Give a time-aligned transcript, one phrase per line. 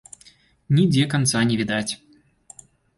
[0.79, 1.91] Нідзе канца не відаць.